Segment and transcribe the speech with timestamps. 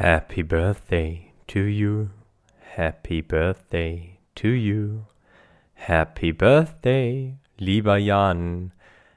[0.00, 2.10] Happy birthday to you.
[2.76, 5.06] Happy birthday to you.
[5.74, 8.70] Happy birthday, lieber Jan.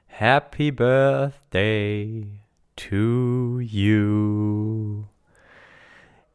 [0.08, 2.26] Happy birthday
[2.74, 5.04] to you.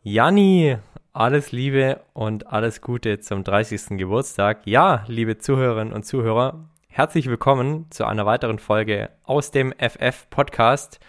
[0.04, 0.78] Janni,
[1.12, 3.98] alles Liebe und alles Gute zum 30.
[3.98, 4.62] Geburtstag.
[4.64, 11.02] Ja, liebe Zuhörerinnen und Zuhörer, herzlich willkommen zu einer weiteren Folge aus dem FF Podcast.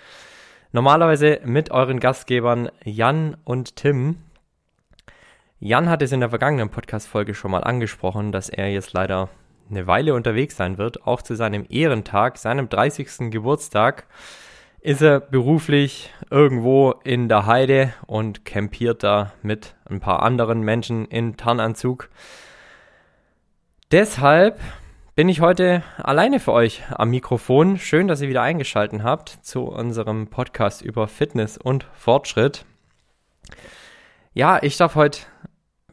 [0.70, 4.16] Normalerweise mit euren Gastgebern Jan und Tim.
[5.60, 9.30] Jan hat es in der vergangenen Podcast-Folge schon mal angesprochen, dass er jetzt leider
[9.70, 11.06] eine Weile unterwegs sein wird.
[11.06, 13.30] Auch zu seinem Ehrentag, seinem 30.
[13.30, 14.06] Geburtstag,
[14.80, 21.06] ist er beruflich irgendwo in der Heide und campiert da mit ein paar anderen Menschen
[21.06, 22.10] in Tarnanzug.
[23.90, 24.60] Deshalb
[25.18, 27.76] bin ich heute alleine für euch am Mikrofon.
[27.76, 32.64] Schön, dass ihr wieder eingeschaltet habt zu unserem Podcast über Fitness und Fortschritt.
[34.32, 35.22] Ja, ich darf heute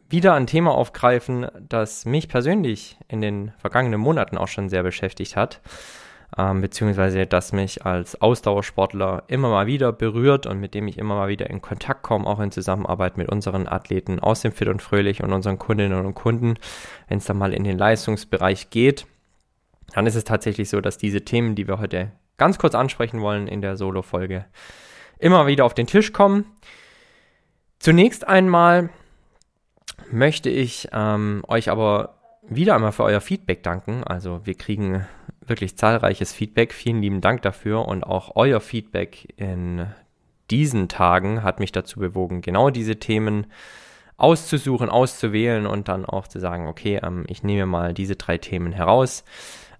[0.08, 5.34] wieder ein Thema aufgreifen, das mich persönlich in den vergangenen Monaten auch schon sehr beschäftigt
[5.34, 5.60] hat,
[6.38, 11.16] ähm, beziehungsweise das mich als Ausdauersportler immer mal wieder berührt und mit dem ich immer
[11.16, 14.82] mal wieder in Kontakt komme, auch in Zusammenarbeit mit unseren Athleten aus dem Fit und
[14.82, 16.54] Fröhlich und unseren Kundinnen und Kunden,
[17.08, 19.04] wenn es dann mal in den Leistungsbereich geht
[19.92, 23.48] dann ist es tatsächlich so, dass diese Themen, die wir heute ganz kurz ansprechen wollen
[23.48, 24.44] in der Solo-Folge,
[25.18, 26.44] immer wieder auf den Tisch kommen.
[27.78, 28.90] Zunächst einmal
[30.10, 32.16] möchte ich ähm, euch aber
[32.48, 34.04] wieder einmal für euer Feedback danken.
[34.04, 35.06] Also wir kriegen
[35.40, 36.72] wirklich zahlreiches Feedback.
[36.72, 39.86] Vielen lieben Dank dafür und auch euer Feedback in
[40.50, 43.46] diesen Tagen hat mich dazu bewogen, genau diese Themen
[44.16, 48.72] auszusuchen, auszuwählen und dann auch zu sagen, okay, ähm, ich nehme mal diese drei Themen
[48.72, 49.24] heraus.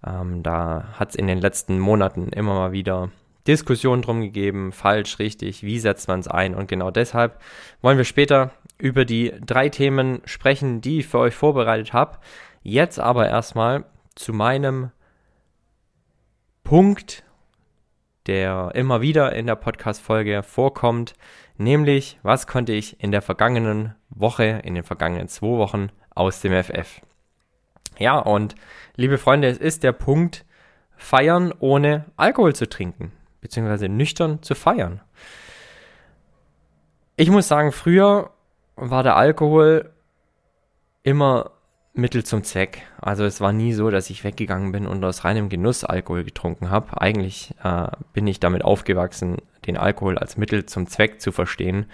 [0.07, 3.11] Ähm, da hat es in den letzten Monaten immer mal wieder
[3.47, 6.55] Diskussionen drum gegeben, falsch, richtig, wie setzt man es ein?
[6.55, 7.41] Und genau deshalb
[7.81, 12.19] wollen wir später über die drei Themen sprechen, die ich für euch vorbereitet habe.
[12.63, 13.85] Jetzt aber erstmal
[14.15, 14.91] zu meinem
[16.65, 17.23] Punkt,
[18.27, 21.15] der immer wieder in der Podcast-Folge vorkommt,
[21.57, 26.53] nämlich was konnte ich in der vergangenen Woche, in den vergangenen zwei Wochen aus dem
[26.53, 27.01] FF.
[27.99, 28.55] Ja, und
[28.97, 30.45] liebe Freunde, es ist der Punkt,
[30.97, 35.01] feiern ohne Alkohol zu trinken, beziehungsweise nüchtern zu feiern.
[37.17, 38.31] Ich muss sagen, früher
[38.77, 39.93] war der Alkohol
[41.03, 41.53] immer
[41.95, 42.83] Mittel zum Zweck.
[43.01, 46.71] Also es war nie so, dass ich weggegangen bin und aus reinem Genuss Alkohol getrunken
[46.71, 47.01] habe.
[47.01, 51.87] Eigentlich äh, bin ich damit aufgewachsen, den Alkohol als Mittel zum Zweck zu verstehen,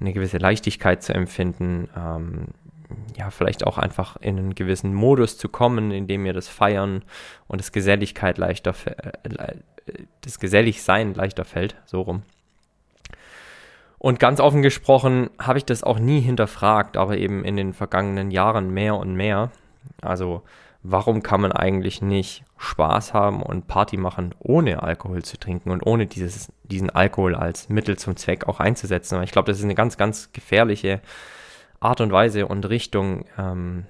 [0.00, 2.48] eine gewisse Leichtigkeit zu empfinden, ähm,
[3.16, 7.02] ja, vielleicht auch einfach in einen gewissen Modus zu kommen, in dem mir das Feiern
[7.48, 8.74] und das Geselligkeit leichter,
[9.24, 9.54] äh,
[10.20, 12.22] das Geselligsein leichter fällt, so rum.
[13.98, 18.30] Und ganz offen gesprochen habe ich das auch nie hinterfragt, aber eben in den vergangenen
[18.30, 19.50] Jahren mehr und mehr.
[20.02, 20.42] Also,
[20.82, 25.84] warum kann man eigentlich nicht Spaß haben und Party machen, ohne Alkohol zu trinken und
[25.86, 29.22] ohne dieses, diesen Alkohol als Mittel zum Zweck auch einzusetzen?
[29.22, 31.00] Ich glaube, das ist eine ganz, ganz gefährliche
[31.80, 33.86] Art und Weise und Richtung, ähm,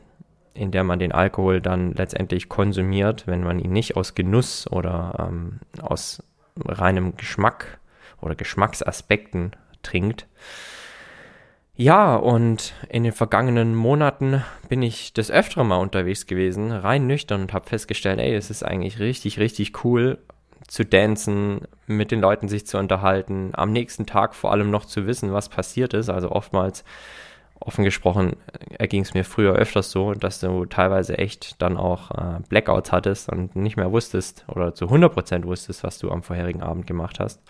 [0.55, 5.29] in der man den Alkohol dann letztendlich konsumiert, wenn man ihn nicht aus Genuss oder
[5.29, 6.23] ähm, aus
[6.65, 7.79] reinem Geschmack
[8.21, 9.53] oder Geschmacksaspekten
[9.83, 10.27] trinkt.
[11.79, 17.43] Ja, und in den vergangenen Monaten bin ich des Öfteren mal unterwegs gewesen, rein nüchtern
[17.43, 20.19] und habe festgestellt, ey, es ist eigentlich richtig, richtig cool
[20.69, 25.07] zu dancen, mit den Leuten sich zu unterhalten, am nächsten Tag vor allem noch zu
[25.07, 26.09] wissen, was passiert ist.
[26.09, 26.83] Also oftmals
[27.61, 28.37] offen gesprochen,
[28.79, 33.29] erging es mir früher öfters so, dass du teilweise echt dann auch äh, Blackouts hattest
[33.29, 37.41] und nicht mehr wusstest oder zu 100% wusstest, was du am vorherigen Abend gemacht hast.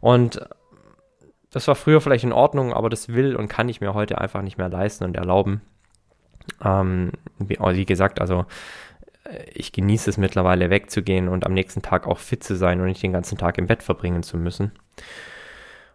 [0.00, 0.40] Und
[1.50, 4.42] das war früher vielleicht in Ordnung, aber das will und kann ich mir heute einfach
[4.42, 5.60] nicht mehr leisten und erlauben.
[6.62, 8.46] Ähm, wie, wie gesagt, also
[9.24, 12.86] äh, ich genieße es mittlerweile wegzugehen und am nächsten Tag auch fit zu sein und
[12.86, 14.72] nicht den ganzen Tag im Bett verbringen zu müssen.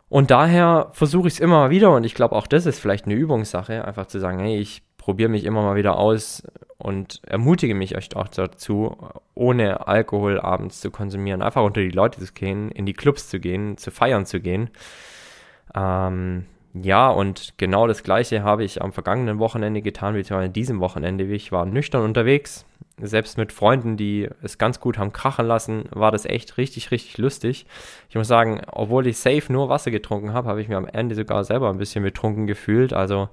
[0.09, 3.05] Und daher versuche ich es immer mal wieder und ich glaube auch das ist vielleicht
[3.05, 6.43] eine Übungssache, einfach zu sagen, hey, ich probiere mich immer mal wieder aus
[6.77, 8.97] und ermutige mich euch auch dazu,
[9.35, 13.39] ohne Alkohol abends zu konsumieren, einfach unter die Leute zu gehen, in die Clubs zu
[13.39, 14.69] gehen, zu feiern zu gehen.
[15.75, 20.79] Ähm, ja, und genau das gleiche habe ich am vergangenen Wochenende getan, beziehungsweise an diesem
[20.79, 21.23] Wochenende.
[21.25, 22.65] Ich war nüchtern unterwegs,
[23.01, 27.17] selbst mit Freunden, die es ganz gut haben krachen lassen, war das echt richtig, richtig
[27.17, 27.65] lustig.
[28.09, 31.15] Ich muss sagen, obwohl ich safe nur Wasser getrunken habe, habe ich mir am Ende
[31.15, 32.93] sogar selber ein bisschen betrunken gefühlt.
[32.93, 33.29] Also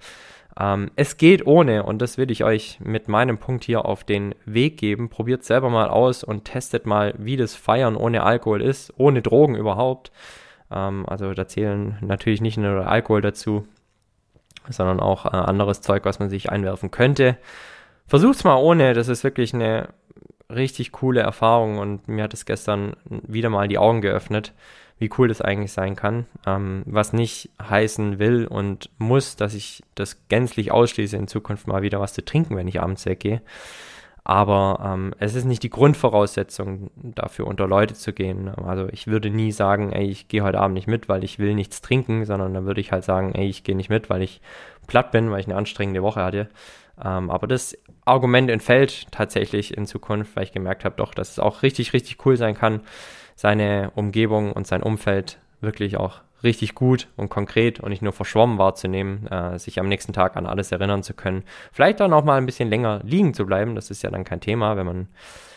[0.58, 4.34] ähm, es geht ohne und das will ich euch mit meinem Punkt hier auf den
[4.44, 5.08] Weg geben.
[5.08, 9.54] Probiert selber mal aus und testet mal, wie das Feiern ohne Alkohol ist, ohne Drogen
[9.54, 10.12] überhaupt.
[10.70, 13.66] Ähm, also da zählen natürlich nicht nur Alkohol dazu,
[14.68, 17.36] sondern auch äh, anderes Zeug, was man sich einwerfen könnte.
[18.06, 19.88] Versucht's mal ohne, das ist wirklich eine
[20.48, 24.52] richtig coole Erfahrung und mir hat es gestern wieder mal die Augen geöffnet,
[24.98, 26.26] wie cool das eigentlich sein kann.
[26.46, 31.82] Ähm, was nicht heißen will und muss, dass ich das gänzlich ausschließe, in Zukunft mal
[31.82, 33.42] wieder was zu trinken, wenn ich abends weggehe.
[34.22, 38.48] Aber ähm, es ist nicht die Grundvoraussetzung dafür, unter Leute zu gehen.
[38.48, 41.54] Also ich würde nie sagen, ey, ich gehe heute Abend nicht mit, weil ich will
[41.54, 44.40] nichts trinken, sondern dann würde ich halt sagen, ey, ich gehe nicht mit, weil ich
[44.88, 46.48] platt bin, weil ich eine anstrengende Woche hatte.
[47.02, 51.38] Ähm, aber das Argument entfällt tatsächlich in Zukunft, weil ich gemerkt habe, doch, dass es
[51.38, 52.80] auch richtig, richtig cool sein kann,
[53.34, 58.58] seine Umgebung und sein Umfeld wirklich auch richtig gut und konkret und nicht nur verschwommen
[58.58, 61.44] wahrzunehmen, äh, sich am nächsten Tag an alles erinnern zu können.
[61.72, 64.40] Vielleicht dann auch mal ein bisschen länger liegen zu bleiben, das ist ja dann kein
[64.40, 65.08] Thema, wenn man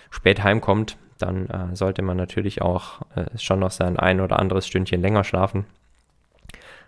[0.10, 4.68] spät heimkommt, dann äh, sollte man natürlich auch äh, schon noch sein ein oder anderes
[4.68, 5.66] Stündchen länger schlafen.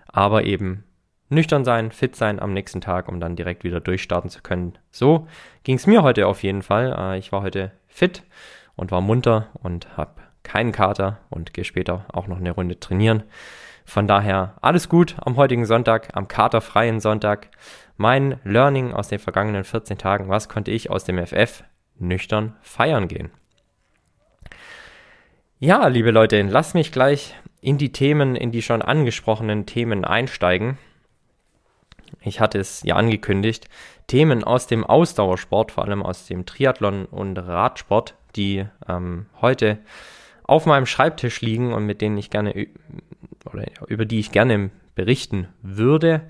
[0.07, 0.83] Aber eben
[1.31, 4.77] nüchtern sein, fit sein am nächsten Tag, um dann direkt wieder durchstarten zu können.
[4.91, 5.27] So
[5.63, 6.95] ging es mir heute auf jeden Fall.
[6.97, 8.23] Äh, ich war heute fit
[8.75, 13.23] und war munter und habe keinen Kater und gehe später auch noch eine Runde trainieren.
[13.85, 17.49] Von daher alles gut am heutigen Sonntag, am katerfreien Sonntag.
[17.97, 21.63] Mein Learning aus den vergangenen 14 Tagen, was konnte ich aus dem FF
[21.97, 23.31] nüchtern feiern gehen?
[25.59, 30.77] Ja, liebe Leute, lasst mich gleich in die Themen, in die schon angesprochenen Themen einsteigen.
[32.19, 33.69] Ich hatte es ja angekündigt.
[34.07, 39.79] Themen aus dem Ausdauersport, vor allem aus dem Triathlon und Radsport, die ähm, heute
[40.43, 42.67] auf meinem Schreibtisch liegen und mit denen ich gerne
[43.45, 46.21] oder über die ich gerne berichten würde.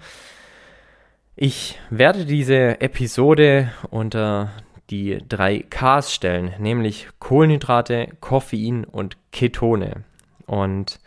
[1.36, 4.52] Ich werde diese Episode unter
[4.90, 10.04] die drei Ks stellen, nämlich Kohlenhydrate, Koffein und Ketone.
[10.46, 11.00] Und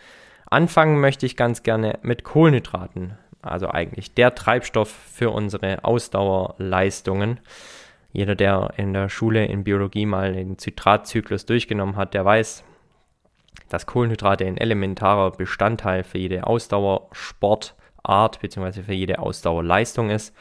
[0.46, 7.40] anfangen möchte ich ganz gerne mit Kohlenhydraten, also eigentlich der Treibstoff für unsere Ausdauerleistungen.
[8.12, 12.64] Jeder, der in der Schule in Biologie mal den Zitratzyklus durchgenommen hat, der weiß,
[13.68, 18.82] dass Kohlenhydrate ein elementarer Bestandteil für jede Ausdauersportart bzw.
[18.82, 20.34] für jede Ausdauerleistung ist.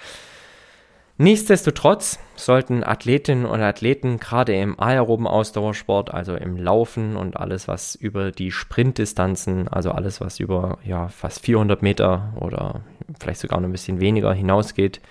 [1.17, 7.93] Nichtsdestotrotz sollten Athletinnen und Athleten gerade im aeroben Ausdauersport, also im Laufen und alles, was
[7.93, 12.81] über die Sprintdistanzen, also alles, was über ja, fast 400 Meter oder
[13.19, 15.01] vielleicht sogar noch ein bisschen weniger hinausgeht,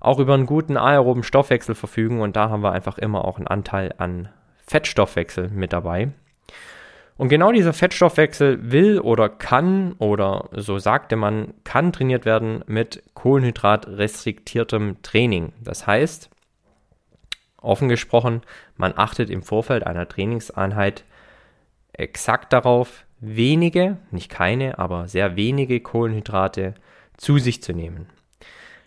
[0.00, 2.20] auch über einen guten aeroben Stoffwechsel verfügen.
[2.20, 4.28] Und da haben wir einfach immer auch einen Anteil an
[4.66, 6.10] Fettstoffwechsel mit dabei.
[7.18, 13.02] Und genau dieser Fettstoffwechsel will oder kann oder so sagte man, kann trainiert werden mit
[13.14, 15.52] kohlenhydratrestriktiertem Training.
[15.60, 16.30] Das heißt,
[17.60, 18.42] offen gesprochen,
[18.76, 21.04] man achtet im Vorfeld einer Trainingseinheit
[21.92, 26.74] exakt darauf, wenige, nicht keine, aber sehr wenige Kohlenhydrate
[27.16, 28.06] zu sich zu nehmen.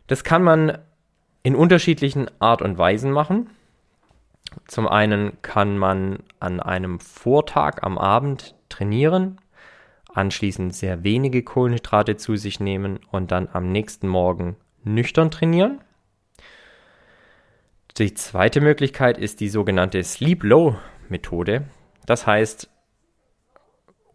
[0.08, 0.78] Das kann man
[1.44, 3.50] in unterschiedlichen Art und Weisen machen.
[4.68, 9.40] Zum einen kann man an einem Vortag am Abend trainieren,
[10.14, 15.82] anschließend sehr wenige Kohlenhydrate zu sich nehmen und dann am nächsten Morgen nüchtern trainieren.
[17.98, 20.76] Die zweite Möglichkeit ist die sogenannte Sleep Low
[21.10, 21.66] Methode.
[22.06, 22.70] Das heißt,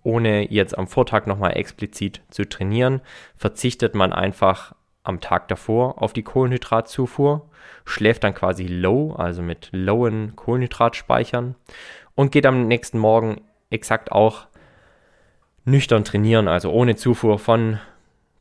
[0.02, 3.00] ohne jetzt am Vortag nochmal explizit zu trainieren,
[3.36, 4.74] verzichtet man einfach
[5.06, 7.48] am Tag davor auf die Kohlenhydratzufuhr,
[7.84, 11.54] schläft dann quasi low, also mit lowen Kohlenhydratspeichern
[12.14, 14.46] und geht am nächsten Morgen exakt auch
[15.64, 17.78] nüchtern trainieren, also ohne Zufuhr von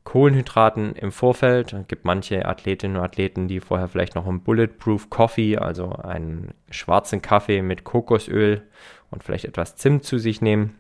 [0.06, 1.74] Kohlenhydraten im Vorfeld.
[1.74, 6.54] Es gibt manche Athletinnen und Athleten, die vorher vielleicht noch einen Bulletproof Coffee, also einen
[6.70, 8.64] schwarzen Kaffee mit Kokosöl
[9.12, 10.76] und vielleicht etwas Zimt zu sich nehmen,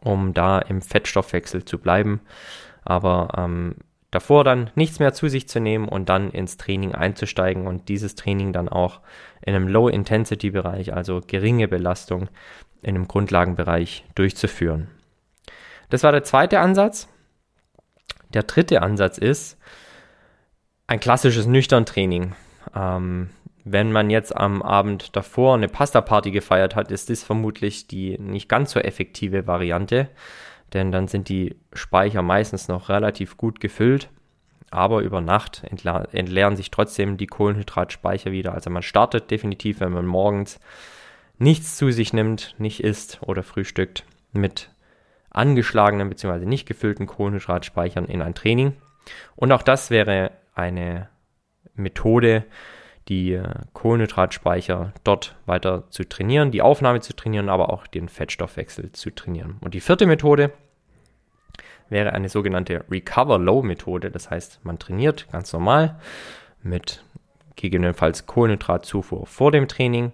[0.00, 2.20] um da im Fettstoffwechsel zu bleiben.
[2.84, 3.76] Aber ähm,
[4.12, 8.14] davor dann nichts mehr zu sich zu nehmen und dann ins Training einzusteigen und dieses
[8.14, 9.00] Training dann auch
[9.40, 12.28] in einem Low-Intensity-Bereich, also geringe Belastung
[12.82, 14.88] in einem Grundlagenbereich durchzuführen.
[15.88, 17.08] Das war der zweite Ansatz.
[18.32, 19.58] Der dritte Ansatz ist
[20.86, 22.34] ein klassisches Nüchtern-Training.
[22.74, 23.30] Ähm,
[23.64, 28.48] wenn man jetzt am Abend davor eine Pasta-Party gefeiert hat, ist das vermutlich die nicht
[28.48, 30.08] ganz so effektive Variante,
[30.74, 34.08] denn dann sind die Speicher meistens noch relativ gut gefüllt,
[34.70, 38.54] aber über Nacht entleeren sich trotzdem die Kohlenhydratspeicher wieder.
[38.54, 40.60] Also man startet definitiv, wenn man morgens
[41.38, 44.70] nichts zu sich nimmt, nicht isst oder frühstückt, mit
[45.30, 46.46] angeschlagenen bzw.
[46.46, 48.74] nicht gefüllten Kohlenhydratspeichern in ein Training.
[49.36, 51.08] Und auch das wäre eine
[51.74, 52.44] Methode,
[53.08, 58.92] die äh, Kohlenhydratspeicher dort weiter zu trainieren, die Aufnahme zu trainieren, aber auch den Fettstoffwechsel
[58.92, 59.56] zu trainieren.
[59.60, 60.52] Und die vierte Methode
[61.88, 64.10] wäre eine sogenannte Recover Low Methode.
[64.10, 65.98] Das heißt, man trainiert ganz normal
[66.62, 67.04] mit
[67.56, 70.12] gegebenenfalls Kohlenhydratzufuhr vor dem Training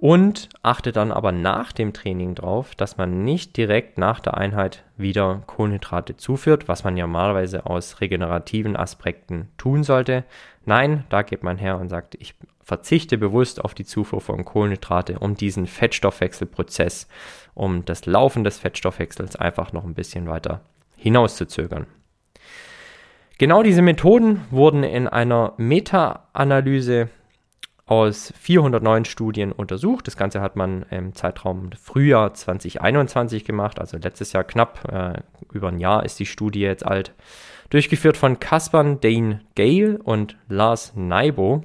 [0.00, 4.82] und achte dann aber nach dem Training drauf, dass man nicht direkt nach der Einheit
[4.96, 10.24] wieder Kohlenhydrate zuführt, was man ja normalerweise aus regenerativen Aspekten tun sollte.
[10.64, 15.18] Nein, da geht man her und sagt, ich verzichte bewusst auf die Zufuhr von Kohlenhydrate,
[15.18, 17.06] um diesen Fettstoffwechselprozess,
[17.52, 20.62] um das Laufen des Fettstoffwechsels einfach noch ein bisschen weiter
[20.96, 21.86] hinauszuzögern.
[23.36, 27.10] Genau diese Methoden wurden in einer Meta-Analyse
[27.90, 30.06] aus 409 Studien untersucht.
[30.06, 35.20] Das Ganze hat man im Zeitraum Frühjahr 2021 gemacht, also letztes Jahr knapp, äh,
[35.52, 37.12] über ein Jahr ist die Studie jetzt alt.
[37.68, 41.64] Durchgeführt von Caspar Dane Gale und Lars Naibo.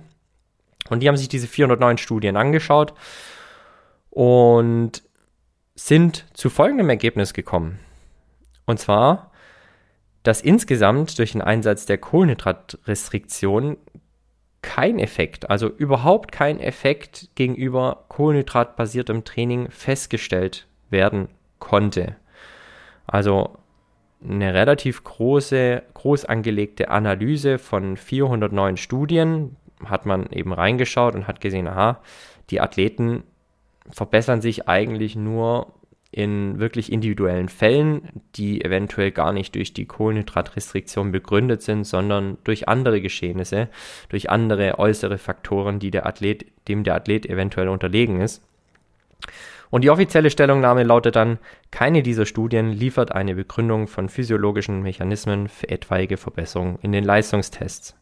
[0.90, 2.96] Und die haben sich diese 409 Studien angeschaut
[4.10, 5.04] und
[5.76, 7.78] sind zu folgendem Ergebnis gekommen.
[8.66, 9.30] Und zwar,
[10.24, 13.78] dass insgesamt durch den Einsatz der Kohlenhydratrestriktion
[14.66, 21.30] kein Effekt, also überhaupt kein Effekt gegenüber kohlenhydratbasiertem Training festgestellt werden
[21.60, 22.16] konnte.
[23.06, 23.60] Also
[24.28, 29.56] eine relativ große, groß angelegte Analyse von 409 Studien
[29.86, 32.02] hat man eben reingeschaut und hat gesehen, aha,
[32.50, 33.24] die Athleten
[33.92, 35.74] verbessern sich eigentlich nur
[36.16, 38.04] in wirklich individuellen Fällen,
[38.36, 43.68] die eventuell gar nicht durch die Kohlenhydratrestriktion begründet sind, sondern durch andere Geschehnisse,
[44.08, 48.42] durch andere äußere Faktoren, die der Athlet, dem der Athlet eventuell unterlegen ist.
[49.70, 51.38] Und die offizielle Stellungnahme lautet dann,
[51.70, 57.94] keine dieser Studien liefert eine Begründung von physiologischen Mechanismen für etwaige Verbesserungen in den Leistungstests.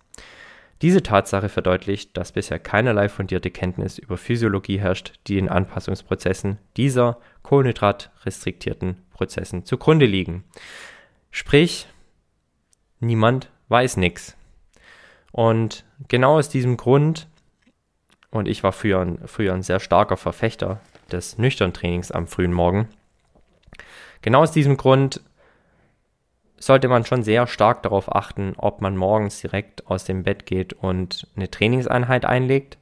[0.82, 7.20] Diese Tatsache verdeutlicht, dass bisher keinerlei fundierte Kenntnis über Physiologie herrscht, die den Anpassungsprozessen dieser
[7.44, 10.44] kohlenhydratrestriktierten Prozessen zugrunde liegen.
[11.32, 11.88] Sprich,
[13.00, 14.36] niemand weiß nichts.
[15.32, 17.28] Und genau aus diesem Grund,
[18.30, 22.54] und ich war früher ein, früher ein sehr starker Verfechter des nüchtern Trainings am frühen
[22.54, 22.90] Morgen,
[24.22, 25.22] genau aus diesem Grund
[26.66, 30.74] sollte man schon sehr stark darauf achten, ob man morgens direkt aus dem Bett geht
[30.74, 32.78] und eine Trainingseinheit einlegt.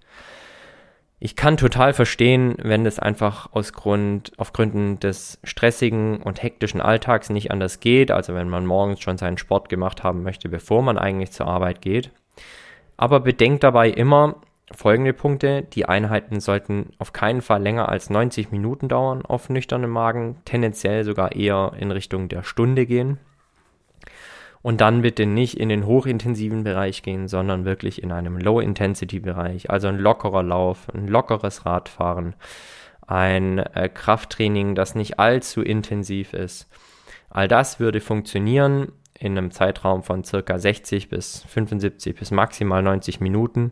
[1.23, 6.81] Ich kann total verstehen, wenn das einfach aus Grund, auf Gründen des stressigen und hektischen
[6.81, 10.81] Alltags nicht anders geht, also wenn man morgens schon seinen Sport gemacht haben möchte, bevor
[10.81, 12.09] man eigentlich zur Arbeit geht.
[12.97, 14.37] Aber bedenkt dabei immer
[14.71, 15.61] folgende Punkte.
[15.61, 21.03] Die Einheiten sollten auf keinen Fall länger als 90 Minuten dauern auf nüchternem Magen, tendenziell
[21.03, 23.19] sogar eher in Richtung der Stunde gehen.
[24.61, 29.87] Und dann bitte nicht in den hochintensiven Bereich gehen, sondern wirklich in einem Low-Intensity-Bereich, also
[29.87, 32.35] ein lockerer Lauf, ein lockeres Radfahren,
[33.07, 36.69] ein äh, Krafttraining, das nicht allzu intensiv ist.
[37.29, 43.19] All das würde funktionieren in einem Zeitraum von circa 60 bis 75 bis maximal 90
[43.19, 43.71] Minuten.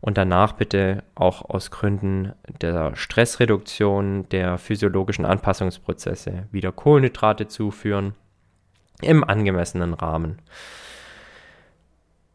[0.00, 8.14] Und danach bitte auch aus Gründen der Stressreduktion, der physiologischen Anpassungsprozesse wieder Kohlenhydrate zuführen
[9.02, 10.38] im angemessenen Rahmen.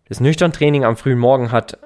[0.07, 1.77] Das Nüchtern-Training am frühen Morgen hat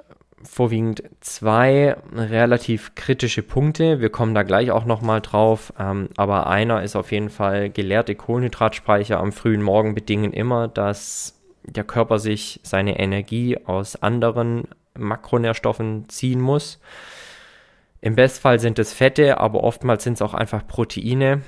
[0.44, 4.00] vorwiegend zwei relativ kritische Punkte.
[4.00, 5.74] Wir kommen da gleich auch nochmal drauf.
[5.80, 11.40] Ähm, aber einer ist auf jeden Fall, gelehrte Kohlenhydratspeicher am frühen Morgen bedingen immer, dass
[11.64, 14.68] der Körper sich seine Energie aus anderen
[14.98, 16.80] Makronährstoffen ziehen muss.
[18.00, 21.42] Im Bestfall sind es Fette, aber oftmals sind es auch einfach Proteine.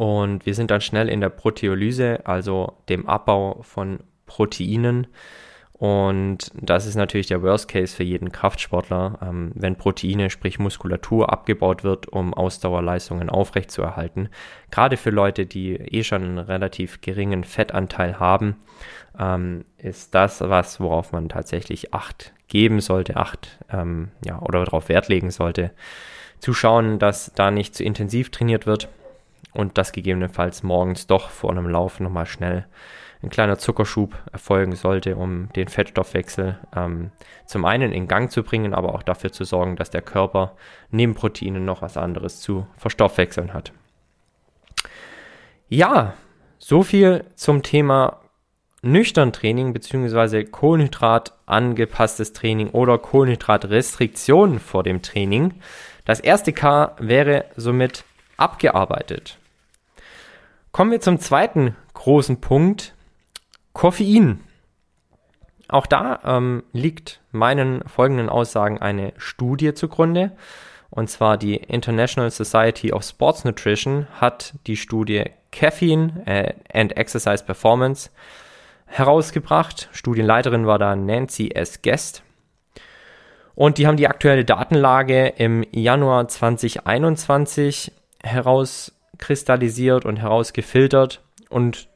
[0.00, 5.08] Und wir sind dann schnell in der Proteolyse, also dem Abbau von Proteinen.
[5.74, 11.30] Und das ist natürlich der Worst Case für jeden Kraftsportler, ähm, wenn Proteine, sprich Muskulatur,
[11.30, 14.30] abgebaut wird, um Ausdauerleistungen aufrechtzuerhalten.
[14.70, 18.56] Gerade für Leute, die eh schon einen relativ geringen Fettanteil haben,
[19.18, 24.88] ähm, ist das was, worauf man tatsächlich Acht geben sollte, Acht ähm, ja, oder darauf
[24.88, 25.72] Wert legen sollte,
[26.38, 28.88] zu schauen, dass da nicht zu intensiv trainiert wird
[29.52, 32.66] und das gegebenenfalls morgens doch vor einem Lauf nochmal schnell
[33.22, 37.10] ein kleiner Zuckerschub erfolgen sollte, um den Fettstoffwechsel ähm,
[37.44, 40.56] zum einen in Gang zu bringen, aber auch dafür zu sorgen, dass der Körper
[40.90, 43.72] neben Proteinen noch was anderes zu verstoffwechseln hat.
[45.68, 46.14] Ja,
[46.58, 48.20] so viel zum Thema
[48.82, 50.44] nüchtern Training bzw.
[50.44, 55.54] Kohlenhydrat angepasstes Training oder Kohlenhydratrestriktion vor dem Training.
[56.06, 58.04] Das erste K wäre somit
[58.38, 59.39] abgearbeitet.
[60.72, 62.94] Kommen wir zum zweiten großen Punkt,
[63.72, 64.40] Koffein.
[65.68, 70.32] Auch da ähm, liegt meinen folgenden Aussagen eine Studie zugrunde.
[70.90, 77.44] Und zwar die International Society of Sports Nutrition hat die Studie Caffeine äh, and Exercise
[77.44, 78.10] Performance
[78.86, 79.88] herausgebracht.
[79.92, 81.82] Studienleiterin war da Nancy S.
[81.82, 82.22] Guest.
[83.54, 87.92] Und die haben die aktuelle Datenlage im Januar 2021
[89.20, 91.88] herauskristallisiert und herausgefiltert und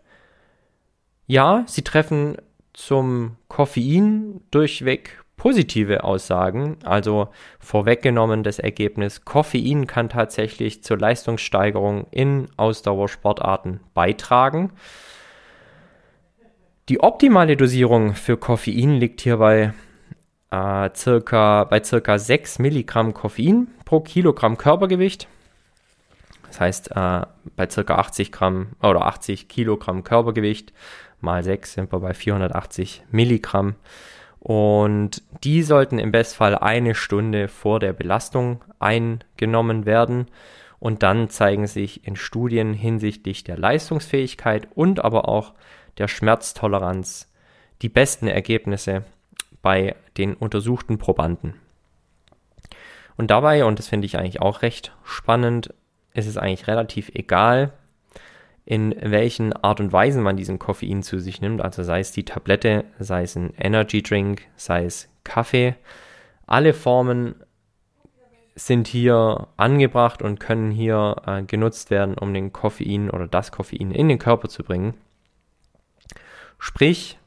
[1.27, 2.37] ja, sie treffen
[2.75, 6.77] zum Koffein durchweg positive Aussagen.
[6.85, 7.29] Also
[7.59, 14.73] vorweggenommen das Ergebnis, Koffein kann tatsächlich zur Leistungssteigerung in Ausdauersportarten beitragen.
[16.91, 19.73] Die optimale Dosierung für Koffein liegt hierbei
[20.51, 25.27] äh, circa, bei circa 6 Milligramm Koffein pro Kilogramm Körpergewicht.
[26.55, 27.23] Das heißt, äh,
[27.57, 30.73] bei circa 80 Gramm oder 80 Kilogramm Körpergewicht
[31.21, 33.75] mal 6 sind wir bei 480 Milligramm.
[34.39, 40.27] Und die sollten im Bestfall eine Stunde vor der Belastung eingenommen werden.
[40.79, 45.55] Und dann zeigen sich in Studien hinsichtlich der Leistungsfähigkeit und aber auch
[45.99, 47.33] der Schmerztoleranz
[47.83, 49.03] die besten Ergebnisse
[49.61, 51.55] bei den untersuchten Probanden.
[53.17, 55.75] Und dabei, und das finde ich eigentlich auch recht spannend,
[56.15, 57.73] ist es eigentlich relativ egal,
[58.65, 61.61] in welchen Art und Weisen man diesen Koffein zu sich nimmt.
[61.61, 65.75] Also sei es die Tablette, sei es ein Energy Drink, sei es Kaffee.
[66.47, 67.35] Alle Formen
[68.55, 73.91] sind hier angebracht und können hier äh, genutzt werden, um den Koffein oder das Koffein
[73.91, 74.95] in den Körper zu bringen.
[76.59, 77.19] Sprich,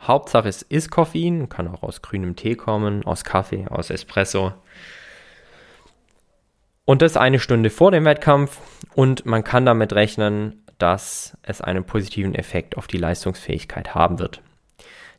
[0.00, 4.54] Hauptsache es ist Koffein, kann auch aus grünem Tee kommen, aus Kaffee, aus Espresso.
[6.90, 8.58] Und das eine Stunde vor dem Wettkampf
[8.96, 14.42] und man kann damit rechnen, dass es einen positiven Effekt auf die Leistungsfähigkeit haben wird.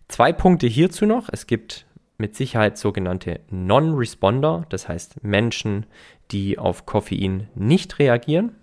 [0.10, 1.30] Zwei Punkte hierzu noch.
[1.32, 1.86] Es gibt
[2.18, 5.86] mit Sicherheit sogenannte Non-Responder, das heißt Menschen,
[6.32, 8.54] die auf Koffein nicht reagieren.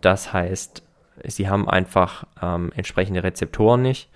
[0.00, 0.84] Das heißt,
[1.24, 4.08] sie haben einfach ähm, entsprechende Rezeptoren nicht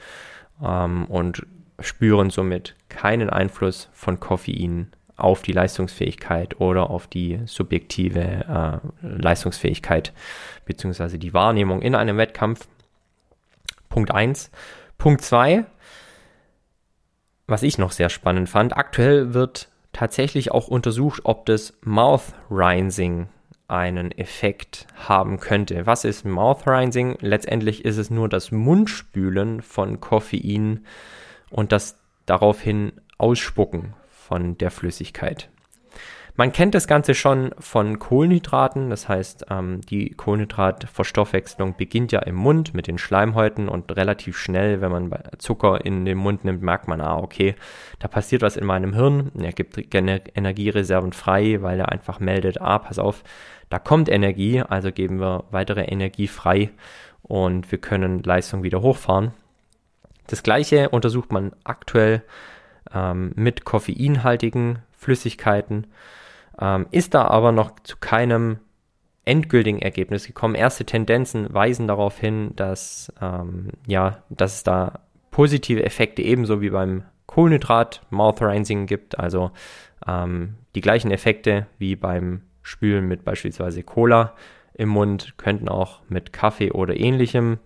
[0.62, 1.44] ähm, und
[1.80, 10.12] spüren somit keinen Einfluss von Koffein auf die Leistungsfähigkeit oder auf die subjektive äh, Leistungsfähigkeit
[10.64, 12.66] beziehungsweise die Wahrnehmung in einem Wettkampf.
[13.88, 14.50] Punkt 1.
[14.98, 15.64] Punkt 2,
[17.46, 23.28] was ich noch sehr spannend fand, aktuell wird tatsächlich auch untersucht, ob das Mouth Rising
[23.68, 25.86] einen Effekt haben könnte.
[25.86, 27.16] Was ist Mouth Rising?
[27.20, 30.84] Letztendlich ist es nur das Mundspülen von Koffein
[31.50, 33.94] und das daraufhin Ausspucken
[34.26, 35.48] von der Flüssigkeit.
[36.36, 42.34] Man kennt das Ganze schon von Kohlenhydraten, das heißt, ähm, die Kohlenhydratverstoffwechslung beginnt ja im
[42.34, 46.88] Mund mit den Schleimhäuten und relativ schnell, wenn man Zucker in den Mund nimmt, merkt
[46.88, 47.54] man, ah, okay,
[48.00, 52.80] da passiert was in meinem Hirn, er gibt Energiereserven frei, weil er einfach meldet, ah,
[52.80, 53.22] pass auf,
[53.70, 56.70] da kommt Energie, also geben wir weitere Energie frei
[57.22, 59.32] und wir können Leistung wieder hochfahren.
[60.26, 62.22] Das gleiche untersucht man aktuell
[62.92, 65.86] ähm, mit koffeinhaltigen Flüssigkeiten,
[66.60, 68.58] ähm, ist da aber noch zu keinem
[69.24, 70.54] endgültigen Ergebnis gekommen.
[70.54, 76.70] Erste Tendenzen weisen darauf hin, dass, ähm, ja, dass es da positive Effekte ebenso wie
[76.70, 79.50] beim Kohlenhydrat Mouth Rinsing gibt, also
[80.06, 84.34] ähm, die gleichen Effekte wie beim Spülen mit beispielsweise Cola
[84.74, 87.58] im Mund könnten auch mit Kaffee oder ähnlichem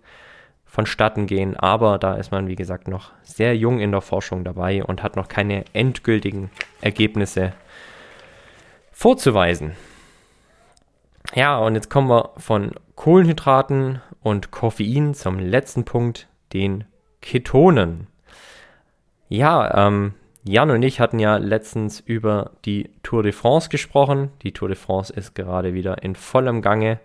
[0.69, 1.57] vonstatten gehen.
[1.57, 5.15] Aber da ist man, wie gesagt, noch sehr jung in der Forschung dabei und hat
[5.15, 7.53] noch keine endgültigen Ergebnisse
[8.91, 9.73] vorzuweisen.
[11.35, 16.85] Ja, und jetzt kommen wir von Kohlenhydraten und Koffein zum letzten Punkt, den
[17.21, 18.07] Ketonen.
[19.27, 24.31] Ja, ähm, Jan und ich hatten ja letztens über die Tour de France gesprochen.
[24.41, 26.99] Die Tour de France ist gerade wieder in vollem Gange.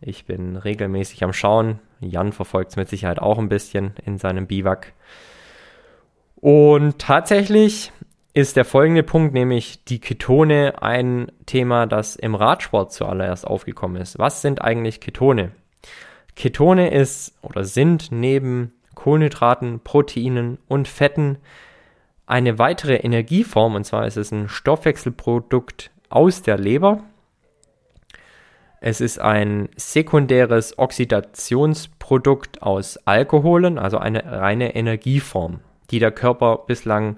[0.00, 1.80] Ich bin regelmäßig am Schauen.
[2.00, 4.92] Jan verfolgt es mit Sicherheit auch ein bisschen in seinem Biwak.
[6.36, 7.92] Und tatsächlich
[8.34, 14.18] ist der folgende Punkt, nämlich die Ketone, ein Thema, das im Radsport zuallererst aufgekommen ist.
[14.18, 15.52] Was sind eigentlich Ketone?
[16.36, 21.38] Ketone ist oder sind neben Kohlenhydraten, Proteinen und Fetten
[22.26, 27.02] eine weitere Energieform, und zwar ist es ein Stoffwechselprodukt aus der Leber.
[28.80, 35.60] Es ist ein sekundäres Oxidationsprodukt aus Alkoholen, also eine reine Energieform,
[35.90, 37.16] die der Körper bislang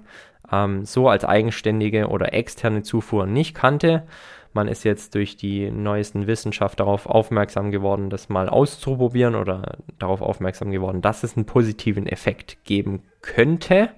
[0.50, 4.04] ähm, so als eigenständige oder externe Zufuhr nicht kannte.
[4.52, 10.22] Man ist jetzt durch die neuesten Wissenschaft darauf aufmerksam geworden, das mal auszuprobieren oder darauf
[10.22, 13.90] aufmerksam geworden, dass es einen positiven Effekt geben könnte.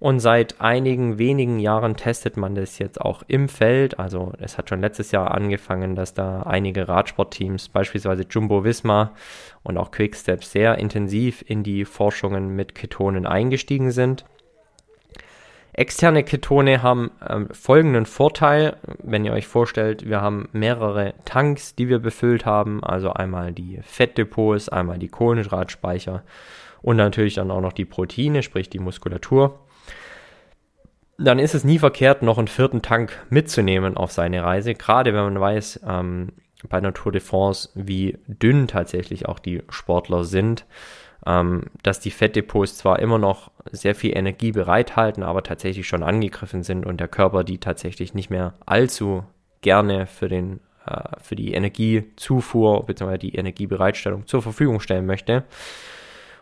[0.00, 3.98] Und seit einigen wenigen Jahren testet man das jetzt auch im Feld.
[3.98, 9.12] Also es hat schon letztes Jahr angefangen, dass da einige Radsportteams, beispielsweise Jumbo Visma
[9.62, 14.24] und auch Quickstep, sehr intensiv in die Forschungen mit Ketonen eingestiegen sind.
[15.74, 21.90] Externe Ketone haben ähm, folgenden Vorteil, wenn ihr euch vorstellt, wir haben mehrere Tanks, die
[21.90, 26.22] wir befüllt haben, also einmal die Fettdepots, einmal die Kohlenhydratspeicher
[26.80, 29.60] und natürlich dann auch noch die Proteine, sprich die Muskulatur.
[31.22, 35.24] Dann ist es nie verkehrt, noch einen vierten Tank mitzunehmen auf seine Reise, gerade wenn
[35.24, 36.32] man weiß, ähm,
[36.68, 40.66] bei der Tour de France, wie dünn tatsächlich auch die Sportler sind
[41.26, 46.62] ähm, dass die Fettdepots zwar immer noch sehr viel Energie bereithalten, aber tatsächlich schon angegriffen
[46.62, 49.24] sind und der Körper die tatsächlich nicht mehr allzu
[49.60, 53.18] gerne für den äh, für die Energiezufuhr bzw.
[53.18, 55.44] die Energiebereitstellung zur Verfügung stellen möchte.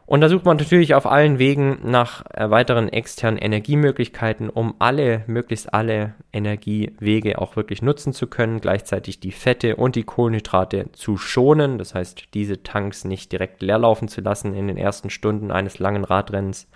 [0.09, 5.23] Und da sucht man natürlich auf allen Wegen nach äh, weiteren externen Energiemöglichkeiten, um alle,
[5.27, 11.19] möglichst alle Energiewege auch wirklich nutzen zu können, gleichzeitig die Fette und die Kohlenhydrate zu
[11.19, 15.51] schonen, das heißt, diese Tanks nicht direkt leer laufen zu lassen in den ersten Stunden
[15.51, 16.69] eines langen Radrennens.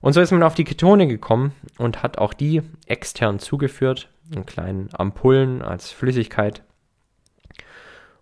[0.00, 4.46] Und so ist man auf die Ketone gekommen und hat auch die extern zugeführt, in
[4.46, 6.62] kleinen Ampullen als Flüssigkeit.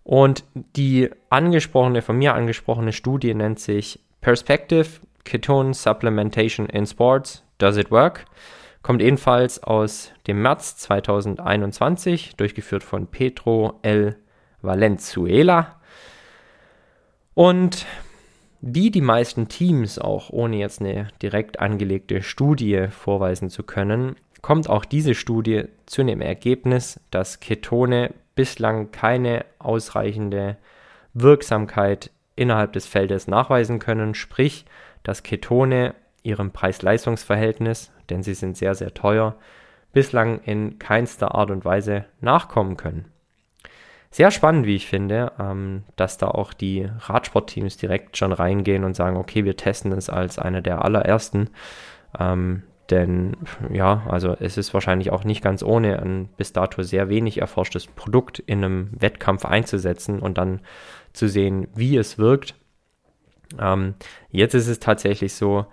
[0.01, 7.77] Und die angesprochene, von mir angesprochene Studie nennt sich Perspective Ketone Supplementation in Sports, Does
[7.77, 8.25] It Work?
[8.81, 14.15] Kommt ebenfalls aus dem März 2021, durchgeführt von Pedro L.
[14.63, 15.79] Valenzuela.
[17.35, 17.85] Und
[18.61, 24.67] wie die meisten Teams, auch ohne jetzt eine direkt angelegte Studie vorweisen zu können, kommt
[24.67, 30.57] auch diese Studie zu dem Ergebnis, dass Ketone bislang keine ausreichende
[31.13, 34.65] Wirksamkeit innerhalb des Feldes nachweisen können, sprich,
[35.03, 39.35] dass Ketone ihrem Preis-Leistungs-Verhältnis, denn sie sind sehr, sehr teuer,
[39.93, 43.05] bislang in keinster Art und Weise nachkommen können.
[44.11, 48.95] Sehr spannend, wie ich finde, ähm, dass da auch die Radsportteams direkt schon reingehen und
[48.95, 51.49] sagen, okay, wir testen es als einer der allerersten.
[52.17, 53.35] Ähm, denn
[53.71, 57.87] ja, also es ist wahrscheinlich auch nicht ganz ohne ein bis dato sehr wenig erforschtes
[57.87, 60.61] Produkt in einem Wettkampf einzusetzen und dann
[61.15, 62.55] zu sehen, wie es wirkt.
[63.59, 63.95] Ähm,
[64.31, 65.65] jetzt ist es tatsächlich so,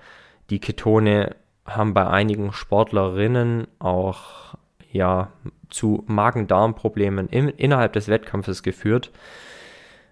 [0.50, 4.54] die Ketone haben bei einigen Sportlerinnen auch
[4.90, 5.32] ja
[5.70, 9.10] zu Magen-Darm-Problemen innerhalb des Wettkampfes geführt,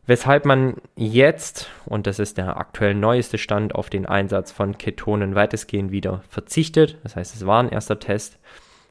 [0.06, 5.34] weshalb man jetzt, und das ist der aktuell neueste Stand, auf den Einsatz von Ketonen
[5.34, 6.98] weitestgehend wieder verzichtet.
[7.02, 8.38] Das heißt, es war ein erster Test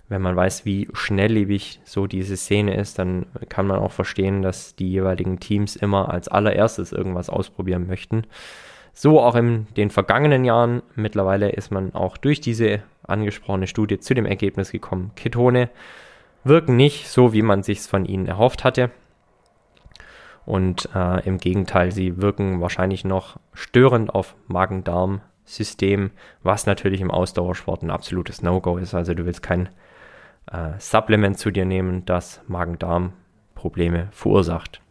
[0.09, 4.75] wenn man weiß, wie schnelllebig so diese Szene ist, dann kann man auch verstehen, dass
[4.75, 8.23] die jeweiligen Teams immer als allererstes irgendwas ausprobieren möchten.
[8.93, 10.81] So auch in den vergangenen Jahren.
[10.95, 15.69] Mittlerweile ist man auch durch diese angesprochene Studie zu dem Ergebnis gekommen, Ketone
[16.43, 18.91] wirken nicht so, wie man sich von ihnen erhofft hatte.
[20.45, 27.83] Und äh, im Gegenteil, sie wirken wahrscheinlich noch störend auf Magen-Darm-System, was natürlich im Ausdauersport
[27.83, 28.95] ein absolutes No-Go ist.
[28.95, 29.69] Also du willst kein
[30.51, 34.81] äh, Supplement zu dir nehmen, das Magen-Darm-Probleme verursacht.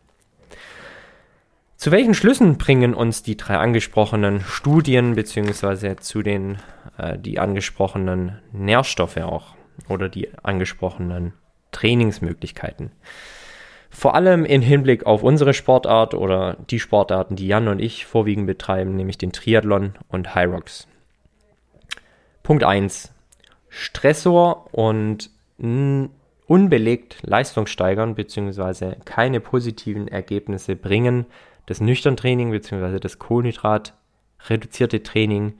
[1.77, 6.59] Zu welchen Schlüssen bringen uns die drei angesprochenen Studien beziehungsweise zu den
[6.97, 9.55] äh, die angesprochenen Nährstoffe auch
[9.89, 11.35] oder die angesprochenen
[11.71, 12.91] Trainingsmöglichkeiten?
[13.91, 18.47] Vor allem im Hinblick auf unsere Sportart oder die Sportarten, die Jan und ich vorwiegend
[18.47, 20.89] betreiben, nämlich den Triathlon und High Rocks.
[22.43, 23.13] Punkt 1.
[23.69, 28.97] Stressor und unbelegt Leistung steigern bzw.
[29.05, 31.27] keine positiven Ergebnisse bringen
[31.67, 32.99] das Nüchtern-Training bzw.
[32.99, 35.59] das Kohlenhydrat-reduzierte Training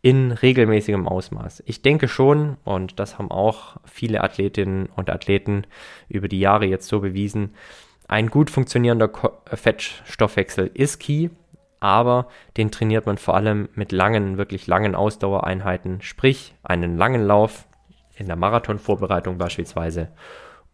[0.00, 1.64] in regelmäßigem Ausmaß.
[1.66, 5.64] Ich denke schon, und das haben auch viele Athletinnen und Athleten
[6.08, 7.54] über die Jahre jetzt so bewiesen,
[8.06, 9.10] ein gut funktionierender
[9.52, 11.28] Fettstoffwechsel ist key,
[11.80, 17.67] aber den trainiert man vor allem mit langen, wirklich langen Ausdauereinheiten, sprich einen langen Lauf
[18.18, 20.08] in der Marathonvorbereitung beispielsweise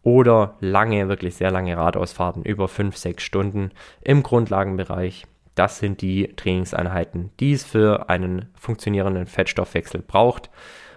[0.03, 5.25] oder lange, wirklich sehr lange Radausfahrten über 5, 6 Stunden im Grundlagenbereich.
[5.55, 10.49] Das sind die Trainingseinheiten, die es für einen funktionierenden Fettstoffwechsel braucht.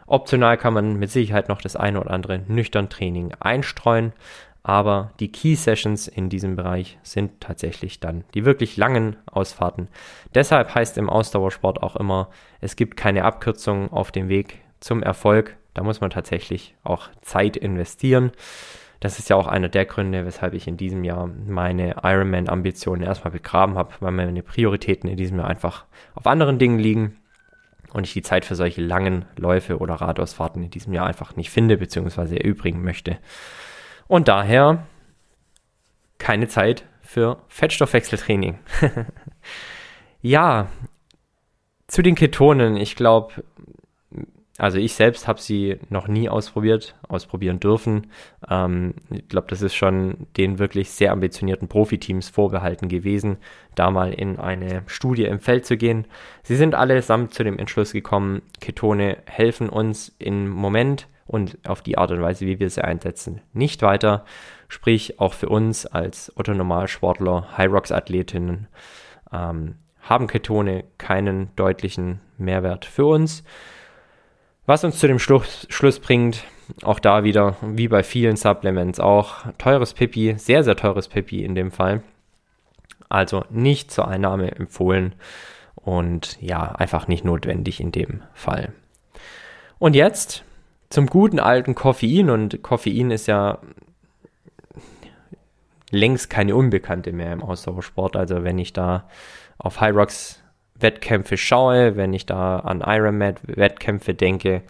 [0.07, 4.13] Optional kann man mit Sicherheit noch das eine oder andere nüchtern Training einstreuen,
[4.63, 9.89] aber die Key Sessions in diesem Bereich sind tatsächlich dann die wirklich langen Ausfahrten.
[10.35, 12.29] Deshalb heißt im Ausdauersport auch immer,
[12.61, 15.57] es gibt keine Abkürzung auf dem Weg zum Erfolg.
[15.79, 18.33] Da muss man tatsächlich auch Zeit investieren.
[18.99, 23.31] Das ist ja auch einer der Gründe, weshalb ich in diesem Jahr meine Ironman-Ambitionen erstmal
[23.31, 25.85] begraben habe, weil meine Prioritäten in diesem Jahr einfach
[26.17, 27.17] auf anderen Dingen liegen
[27.93, 31.51] und ich die Zeit für solche langen Läufe oder Radausfahrten in diesem Jahr einfach nicht
[31.51, 32.39] finde bzw.
[32.39, 33.19] erübrigen möchte.
[34.09, 34.85] Und daher
[36.19, 38.59] keine Zeit für Fettstoffwechseltraining.
[40.23, 40.67] ja,
[41.87, 42.77] zu den Ketonen.
[42.77, 43.45] Ich glaube,
[44.59, 48.09] also ich selbst habe sie noch nie ausprobiert, ausprobieren dürfen.
[48.51, 53.39] Ähm, ich glaube, das ist schon den wirklich sehr ambitionierten Profiteams vorbehalten gewesen,
[53.77, 56.07] da mal in eine Studie im Feld zu gehen.
[56.43, 61.97] Sie sind allesamt zu dem Entschluss gekommen, Ketone helfen uns im Moment und auf die
[61.97, 64.25] Art und Weise, wie wir sie einsetzen, nicht weiter.
[64.67, 68.67] Sprich, auch für uns als Otto-Normalsportler, High-Rocks-Athletinnen
[69.33, 73.45] ähm, haben Ketone keinen deutlichen Mehrwert für uns.
[74.69, 76.45] Was uns zu dem Schluss, Schluss bringt,
[76.83, 81.55] auch da wieder, wie bei vielen Supplements auch, teures Pipi, sehr, sehr teures Pipi in
[81.55, 82.03] dem Fall.
[83.09, 85.15] Also nicht zur Einnahme empfohlen
[85.75, 88.75] und ja, einfach nicht notwendig in dem Fall.
[89.79, 90.45] Und jetzt
[90.91, 93.61] zum guten alten Koffein und Koffein ist ja
[95.91, 98.17] längst keine Unbekannte mehr im Ausdauersport.
[98.17, 99.09] Also wenn ich da
[99.57, 100.43] auf Rocks
[100.81, 104.63] Wettkämpfe schaue, wenn ich da an Ironman-Wettkämpfe denke.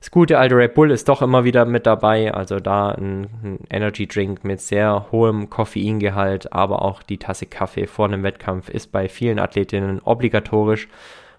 [0.00, 3.58] Das gute alte Red Bull ist doch immer wieder mit dabei, also da ein, ein
[3.68, 8.92] Energy Drink mit sehr hohem Koffeingehalt, aber auch die Tasse Kaffee vor einem Wettkampf ist
[8.92, 10.88] bei vielen Athletinnen obligatorisch.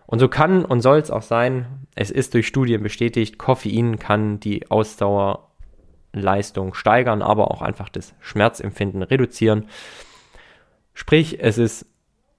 [0.05, 1.87] Und so kann und soll es auch sein.
[1.95, 9.01] Es ist durch Studien bestätigt, Koffein kann die Ausdauerleistung steigern, aber auch einfach das Schmerzempfinden
[9.01, 9.69] reduzieren.
[10.93, 11.87] Sprich, es ist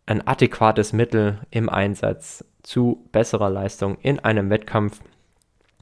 [0.06, 5.00] ein adäquates Mittel im Einsatz zu besserer Leistung in einem Wettkampf.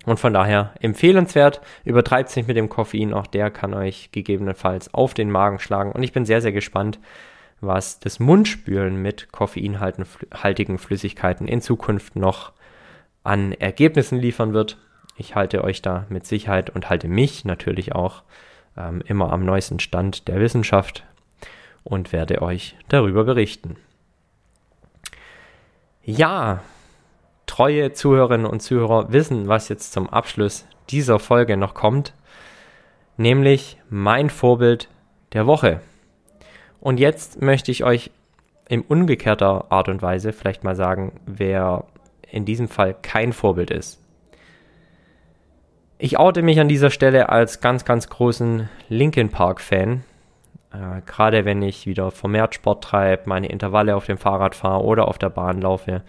[0.06, 4.94] Und von daher empfehlenswert, übertreibt es nicht mit dem Koffein, auch der kann euch gegebenenfalls
[4.94, 5.92] auf den Magen schlagen.
[5.92, 6.98] Und ich bin sehr, sehr gespannt,
[7.61, 12.52] was das Mundspülen mit koffeinhaltigen Flüssigkeiten in Zukunft noch
[13.22, 14.78] an Ergebnissen liefern wird.
[15.16, 18.22] Ich halte euch da mit Sicherheit und halte mich natürlich auch
[18.78, 21.04] ähm, immer am neuesten Stand der Wissenschaft
[21.85, 23.76] und werde euch darüber berichten.
[26.02, 26.62] Ja,
[27.46, 32.14] treue Zuhörerinnen und Zuhörer wissen, was jetzt zum Abschluss dieser Folge noch kommt,
[33.16, 34.88] nämlich mein Vorbild
[35.34, 35.80] der Woche.
[36.80, 38.10] Und jetzt möchte ich euch
[38.68, 41.84] in umgekehrter Art und Weise vielleicht mal sagen, wer
[42.30, 44.00] in diesem Fall kein Vorbild ist.
[45.98, 50.02] Ich oute mich an dieser Stelle als ganz, ganz großen Linkin Park Fan.
[50.72, 55.09] Äh, Gerade wenn ich wieder vermehrt Sport treibe, meine Intervalle auf dem Fahrrad fahre oder
[55.09, 56.02] auf der Bahn laufe,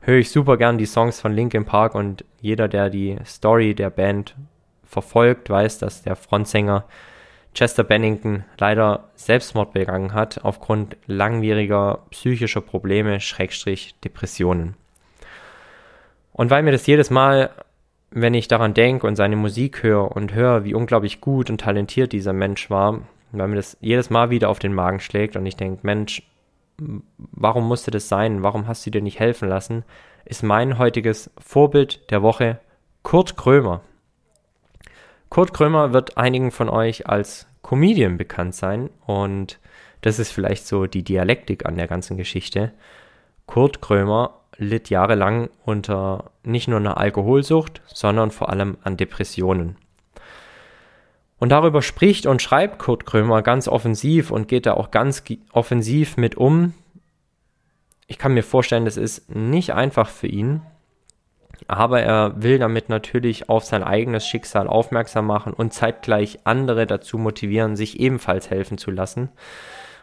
[0.00, 3.90] höre ich super gern die Songs von Linkin Park und jeder, der die Story der
[3.90, 4.34] Band
[4.84, 6.84] verfolgt, weiß, dass der Frontsänger
[7.54, 14.74] Chester Bennington leider Selbstmord begangen hat aufgrund langwieriger psychischer Probleme, Schrägstrich Depressionen.
[16.32, 17.50] Und weil mir das jedes Mal,
[18.10, 22.12] wenn ich daran denke und seine Musik höre und höre, wie unglaublich gut und talentiert
[22.12, 23.00] dieser Mensch war,
[23.32, 26.22] weil mir das jedes Mal wieder auf den Magen schlägt und ich denke, Mensch,
[27.16, 28.42] warum musste das sein?
[28.42, 29.84] Warum hast du dir nicht helfen lassen?
[30.24, 32.60] Ist mein heutiges Vorbild der Woche
[33.02, 33.80] Kurt Krömer.
[35.28, 39.58] Kurt Krömer wird einigen von euch als Comedian bekannt sein und
[40.00, 42.72] das ist vielleicht so die Dialektik an der ganzen Geschichte.
[43.46, 49.76] Kurt Krömer litt jahrelang unter nicht nur einer Alkoholsucht, sondern vor allem an Depressionen.
[51.38, 55.22] Und darüber spricht und schreibt Kurt Krömer ganz offensiv und geht da auch ganz
[55.52, 56.74] offensiv mit um.
[58.06, 60.62] Ich kann mir vorstellen, das ist nicht einfach für ihn,
[61.68, 67.18] aber er will damit natürlich auf sein eigenes Schicksal aufmerksam machen und zeitgleich andere dazu
[67.18, 69.28] motivieren, sich ebenfalls helfen zu lassen.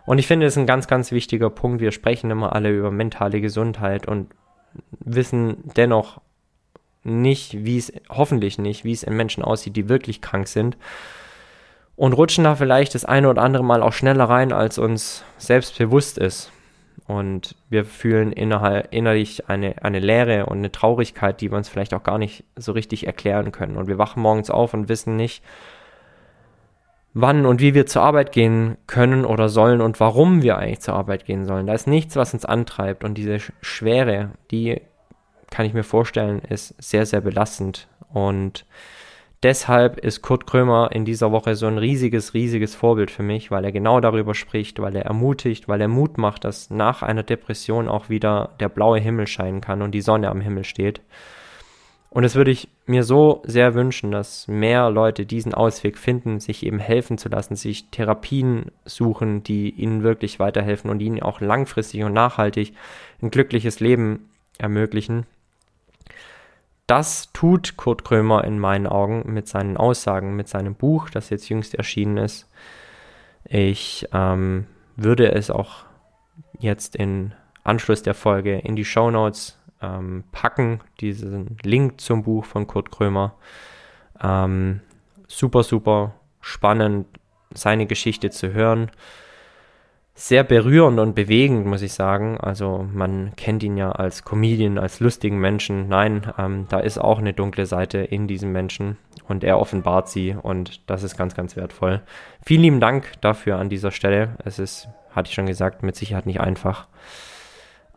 [0.05, 1.81] Und ich finde, das ist ein ganz, ganz wichtiger Punkt.
[1.81, 4.29] Wir sprechen immer alle über mentale Gesundheit und
[4.99, 6.21] wissen dennoch
[7.03, 10.77] nicht, wie es, hoffentlich nicht, wie es in Menschen aussieht, die wirklich krank sind.
[11.95, 15.77] Und rutschen da vielleicht das eine oder andere Mal auch schneller rein, als uns selbst
[15.77, 16.51] bewusst ist.
[17.07, 22.03] Und wir fühlen innerlich eine, eine Leere und eine Traurigkeit, die wir uns vielleicht auch
[22.03, 23.77] gar nicht so richtig erklären können.
[23.77, 25.43] Und wir wachen morgens auf und wissen nicht,
[27.13, 30.95] wann und wie wir zur Arbeit gehen können oder sollen und warum wir eigentlich zur
[30.95, 31.67] Arbeit gehen sollen.
[31.67, 33.03] Da ist nichts, was uns antreibt.
[33.03, 34.81] Und diese Schwere, die
[35.51, 37.87] kann ich mir vorstellen, ist sehr, sehr belastend.
[38.11, 38.65] Und
[39.45, 43.63] deshalb ist Kurt Krömer in dieser Woche so ein riesiges, riesiges Vorbild für mich, weil
[43.63, 47.87] er genau darüber spricht, weil er ermutigt, weil er Mut macht, dass nach einer Depression
[47.87, 51.01] auch wieder der blaue Himmel scheinen kann und die Sonne am Himmel steht.
[52.09, 56.65] Und es würde ich mir so sehr wünschen, dass mehr Leute diesen Ausweg finden, sich
[56.65, 62.03] eben helfen zu lassen, sich Therapien suchen, die ihnen wirklich weiterhelfen und ihnen auch langfristig
[62.03, 62.73] und nachhaltig
[63.21, 65.27] ein glückliches Leben ermöglichen.
[66.87, 71.49] Das tut Kurt Krömer in meinen Augen mit seinen Aussagen, mit seinem Buch, das jetzt
[71.49, 72.47] jüngst erschienen ist.
[73.43, 75.85] Ich ähm, würde es auch
[76.59, 82.45] jetzt in Anschluss der Folge in die Show Notes ähm, packen, diesen Link zum Buch
[82.45, 83.33] von Kurt Krömer.
[84.21, 84.81] Ähm,
[85.27, 87.07] super, super spannend,
[87.51, 88.91] seine Geschichte zu hören
[90.17, 92.37] sehr berührend und bewegend, muss ich sagen.
[92.39, 95.89] Also man kennt ihn ja als Comedian, als lustigen Menschen.
[95.89, 98.97] Nein, ähm, da ist auch eine dunkle Seite in diesem Menschen
[99.27, 102.01] und er offenbart sie und das ist ganz, ganz wertvoll.
[102.45, 104.37] Vielen lieben Dank dafür an dieser Stelle.
[104.45, 106.87] Es ist, hatte ich schon gesagt, mit Sicherheit nicht einfach.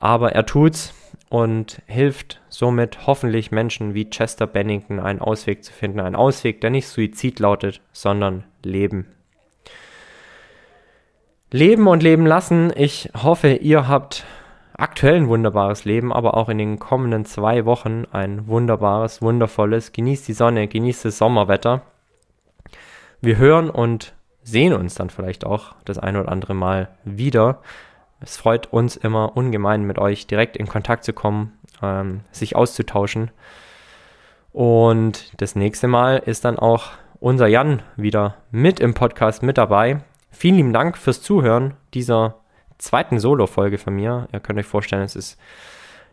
[0.01, 0.95] Aber er tut's
[1.29, 6.01] und hilft somit hoffentlich Menschen wie Chester Bennington einen Ausweg zu finden.
[6.01, 9.07] Ein Ausweg, der nicht Suizid lautet, sondern Leben.
[11.51, 12.73] Leben und leben lassen.
[12.77, 14.25] Ich hoffe, ihr habt
[14.75, 19.93] aktuell ein wunderbares Leben, aber auch in den kommenden zwei Wochen ein wunderbares, wundervolles.
[19.93, 21.83] Genießt die Sonne, genießt das Sommerwetter.
[23.21, 27.61] Wir hören und sehen uns dann vielleicht auch das ein oder andere Mal wieder.
[28.21, 33.31] Es freut uns immer ungemein, mit euch direkt in Kontakt zu kommen, ähm, sich auszutauschen.
[34.53, 40.01] Und das nächste Mal ist dann auch unser Jan wieder mit im Podcast mit dabei.
[40.31, 42.37] Vielen lieben Dank fürs Zuhören dieser
[42.79, 44.29] zweiten Solo-Folge von mir.
[44.33, 45.39] Ihr könnt euch vorstellen, es ist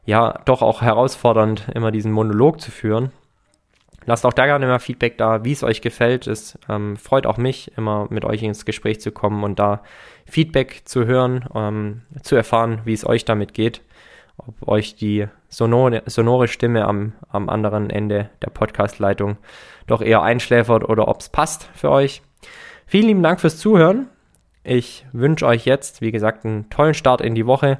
[0.05, 3.11] ja doch auch herausfordernd, immer diesen Monolog zu führen.
[4.07, 6.27] Lasst auch da gerne mal Feedback da, wie es euch gefällt.
[6.27, 9.81] Es ähm, freut auch mich, immer mit euch ins Gespräch zu kommen und da
[10.25, 13.81] Feedback zu hören, ähm, zu erfahren, wie es euch damit geht.
[14.37, 19.37] Ob euch die sonore, sonore Stimme am, am anderen Ende der Podcast-Leitung
[19.87, 22.21] doch eher einschläfert oder ob es passt für euch.
[22.87, 24.07] Vielen lieben Dank fürs Zuhören.
[24.63, 27.79] Ich wünsche euch jetzt, wie gesagt, einen tollen Start in die Woche.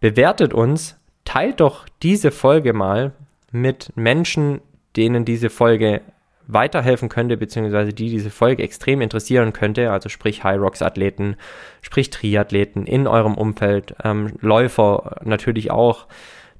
[0.00, 3.12] Bewertet uns, teilt doch diese Folge mal
[3.52, 4.60] mit Menschen,
[4.96, 6.00] denen diese Folge
[6.46, 11.36] weiterhelfen könnte, beziehungsweise die diese Folge extrem interessieren könnte, also sprich High Rocks Athleten,
[11.80, 16.06] sprich Triathleten in eurem Umfeld, ähm, Läufer natürlich auch.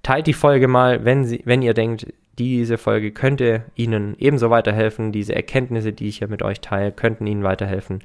[0.03, 2.07] Teilt die Folge mal, wenn, sie, wenn ihr denkt,
[2.45, 5.13] diese Folge könnte Ihnen ebenso weiterhelfen.
[5.13, 8.01] Diese Erkenntnisse, die ich hier mit euch teile, könnten Ihnen weiterhelfen.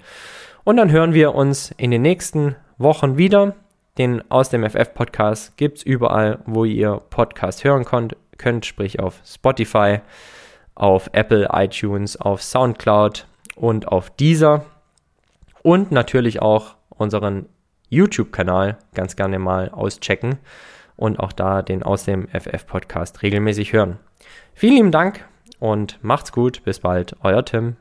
[0.64, 3.56] Und dann hören wir uns in den nächsten Wochen wieder.
[3.98, 9.00] Den Aus dem FF Podcast gibt es überall, wo ihr Podcast hören könnt, könnt, sprich
[9.00, 10.02] auf Spotify,
[10.76, 14.66] auf Apple, iTunes, auf Soundcloud und auf Deezer.
[15.64, 17.48] Und natürlich auch unseren
[17.90, 20.38] YouTube-Kanal ganz gerne mal auschecken
[20.96, 23.98] und auch da den Aus dem FF Podcast regelmäßig hören.
[24.54, 25.26] Vielen lieben Dank
[25.60, 26.64] und macht's gut.
[26.64, 27.16] Bis bald.
[27.24, 27.78] Euer Tim.